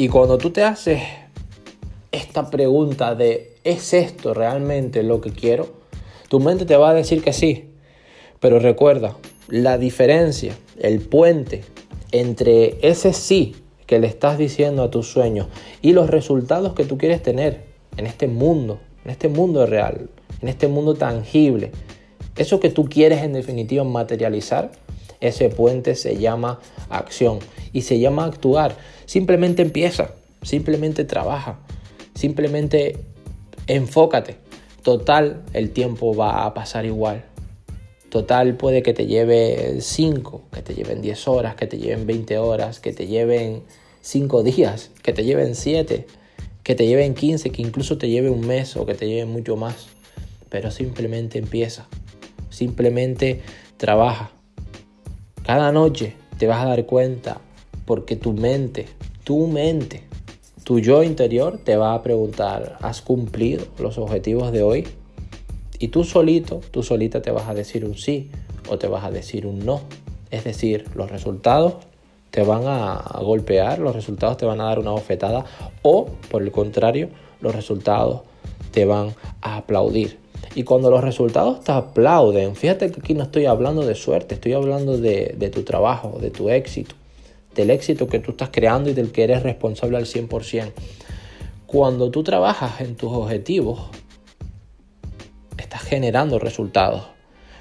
Y 0.00 0.06
cuando 0.06 0.38
tú 0.38 0.50
te 0.50 0.62
haces 0.62 1.02
esta 2.12 2.50
pregunta 2.50 3.16
de 3.16 3.56
¿es 3.64 3.92
esto 3.92 4.32
realmente 4.32 5.02
lo 5.02 5.20
que 5.20 5.32
quiero? 5.32 5.70
Tu 6.28 6.38
mente 6.38 6.64
te 6.66 6.76
va 6.76 6.90
a 6.90 6.94
decir 6.94 7.20
que 7.20 7.32
sí. 7.32 7.70
Pero 8.38 8.60
recuerda, 8.60 9.16
la 9.48 9.76
diferencia, 9.76 10.56
el 10.78 11.00
puente 11.00 11.64
entre 12.12 12.78
ese 12.88 13.12
sí 13.12 13.56
que 13.86 13.98
le 13.98 14.06
estás 14.06 14.38
diciendo 14.38 14.84
a 14.84 14.90
tus 14.92 15.08
sueños 15.08 15.48
y 15.82 15.94
los 15.94 16.08
resultados 16.08 16.74
que 16.74 16.84
tú 16.84 16.96
quieres 16.96 17.20
tener 17.20 17.64
en 17.96 18.06
este 18.06 18.28
mundo, 18.28 18.78
en 19.04 19.10
este 19.10 19.28
mundo 19.28 19.66
real, 19.66 20.10
en 20.40 20.48
este 20.48 20.68
mundo 20.68 20.94
tangible, 20.94 21.72
eso 22.36 22.60
que 22.60 22.70
tú 22.70 22.84
quieres 22.84 23.24
en 23.24 23.32
definitiva 23.32 23.82
materializar, 23.82 24.70
ese 25.20 25.48
puente 25.48 25.94
se 25.94 26.16
llama 26.16 26.60
acción 26.88 27.38
y 27.72 27.82
se 27.82 27.98
llama 27.98 28.24
actuar. 28.24 28.76
Simplemente 29.06 29.62
empieza, 29.62 30.12
simplemente 30.42 31.04
trabaja, 31.04 31.58
simplemente 32.14 32.96
enfócate. 33.66 34.36
Total, 34.82 35.42
el 35.52 35.70
tiempo 35.70 36.14
va 36.14 36.44
a 36.44 36.54
pasar 36.54 36.86
igual. 36.86 37.24
Total 38.10 38.56
puede 38.56 38.82
que 38.82 38.94
te 38.94 39.06
lleve 39.06 39.80
5, 39.80 40.42
que 40.52 40.62
te 40.62 40.74
lleven 40.74 41.02
10 41.02 41.28
horas, 41.28 41.56
que 41.56 41.66
te 41.66 41.76
lleven 41.76 42.06
20 42.06 42.38
horas, 42.38 42.80
que 42.80 42.92
te 42.92 43.06
lleven 43.06 43.62
5 44.00 44.42
días, 44.42 44.90
que 45.02 45.12
te 45.12 45.24
lleven 45.24 45.54
7, 45.54 46.06
que 46.62 46.74
te 46.74 46.86
lleven 46.86 47.14
15, 47.14 47.50
que 47.50 47.60
incluso 47.60 47.98
te 47.98 48.08
lleve 48.08 48.30
un 48.30 48.46
mes 48.46 48.76
o 48.76 48.86
que 48.86 48.94
te 48.94 49.06
lleve 49.06 49.26
mucho 49.26 49.56
más. 49.56 49.88
Pero 50.48 50.70
simplemente 50.70 51.38
empieza, 51.38 51.86
simplemente 52.48 53.42
trabaja. 53.76 54.32
Cada 55.48 55.72
noche 55.72 56.12
te 56.36 56.46
vas 56.46 56.62
a 56.62 56.68
dar 56.68 56.84
cuenta 56.84 57.40
porque 57.86 58.16
tu 58.16 58.34
mente, 58.34 58.84
tu 59.24 59.46
mente, 59.46 60.02
tu 60.62 60.78
yo 60.78 61.02
interior 61.02 61.56
te 61.56 61.78
va 61.78 61.94
a 61.94 62.02
preguntar, 62.02 62.76
¿has 62.82 63.00
cumplido 63.00 63.64
los 63.78 63.96
objetivos 63.96 64.52
de 64.52 64.62
hoy? 64.62 64.86
Y 65.78 65.88
tú 65.88 66.04
solito, 66.04 66.60
tú 66.70 66.82
solita 66.82 67.22
te 67.22 67.30
vas 67.30 67.48
a 67.48 67.54
decir 67.54 67.86
un 67.86 67.96
sí 67.96 68.30
o 68.68 68.76
te 68.76 68.88
vas 68.88 69.04
a 69.04 69.10
decir 69.10 69.46
un 69.46 69.64
no. 69.64 69.80
Es 70.30 70.44
decir, 70.44 70.84
los 70.94 71.10
resultados 71.10 71.76
te 72.30 72.42
van 72.42 72.64
a, 72.66 73.18
golpear, 73.22 73.78
los 73.78 73.94
resultados 73.96 74.36
te 74.36 74.44
van 74.44 74.60
a 74.60 74.64
dar 74.64 74.78
una 74.78 74.90
bofetada 74.90 75.46
o, 75.80 76.10
por 76.30 76.42
el 76.42 76.52
contrario, 76.52 77.08
los 77.40 77.54
resultados 77.54 78.20
te 78.70 78.84
van 78.84 79.14
a 79.40 79.56
aplaudir. 79.56 80.18
Y 80.54 80.64
cuando 80.64 80.90
los 80.90 81.02
resultados 81.02 81.60
te 81.60 81.72
aplauden, 81.72 82.56
fíjate 82.56 82.90
que 82.90 83.00
aquí 83.00 83.14
no 83.14 83.24
estoy 83.24 83.46
hablando 83.46 83.84
de 83.84 83.94
suerte, 83.94 84.34
estoy 84.34 84.54
hablando 84.54 84.98
de, 84.98 85.50
tu 85.52 85.62
trabajo, 85.62 86.18
de 86.20 86.30
tu 86.30 86.48
éxito, 86.48 86.94
del 87.54 87.70
éxito 87.70 88.08
que 88.08 88.18
tú 88.18 88.32
estás 88.32 88.50
creando 88.50 88.90
y 88.90 88.94
del 88.94 89.12
que 89.12 89.24
eres 89.24 89.42
responsable 89.42 89.96
al 89.96 90.06
100%. 90.06 90.72
Cuando 91.66 92.10
tú 92.10 92.22
trabajas 92.22 92.80
en 92.80 92.96
tus 92.96 93.12
objetivos, 93.12 93.80
estás 95.58 95.82
generando 95.82 96.38
resultados. 96.38 97.02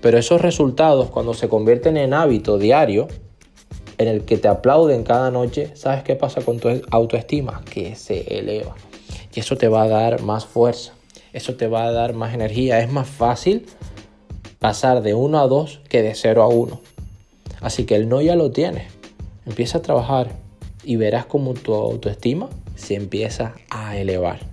Pero 0.00 0.18
esos 0.18 0.40
resultados, 0.40 1.10
cuando 1.10 1.34
se 1.34 1.48
convierten 1.48 1.96
en 1.96 2.12
hábito 2.12 2.58
diario, 2.58 3.06
en 3.98 4.08
el 4.08 4.24
que 4.24 4.36
te 4.36 4.48
aplauden 4.48 5.04
cada 5.04 5.30
noche, 5.30 5.70
¿sabes 5.74 6.02
qué 6.02 6.16
pasa 6.16 6.42
con 6.42 6.58
tu 6.58 6.68
autoestima? 6.90 7.62
Que 7.70 7.94
se 7.94 8.38
eleva. 8.38 8.74
Y 9.34 9.40
eso 9.40 9.56
te 9.56 9.68
va 9.68 9.82
a 9.82 9.88
dar 9.88 10.22
más 10.22 10.44
fuerza, 10.44 10.92
eso 11.32 11.54
te 11.54 11.66
va 11.66 11.84
a 11.84 11.92
dar 11.92 12.14
más 12.14 12.34
energía. 12.34 12.80
Es 12.80 12.90
más 12.90 13.08
fácil 13.08 13.66
pasar 14.58 15.02
de 15.02 15.14
1 15.14 15.40
a 15.40 15.46
2 15.46 15.80
que 15.88 16.02
de 16.02 16.14
0 16.14 16.42
a 16.42 16.48
1. 16.48 16.80
Así 17.60 17.84
que 17.84 17.94
el 17.96 18.08
no 18.08 18.20
ya 18.20 18.36
lo 18.36 18.50
tienes. 18.50 18.92
Empieza 19.46 19.78
a 19.78 19.82
trabajar 19.82 20.28
y 20.84 20.96
verás 20.96 21.26
como 21.26 21.54
tu 21.54 21.74
autoestima 21.74 22.48
se 22.76 22.94
empieza 22.94 23.54
a 23.70 23.96
elevar. 23.96 24.51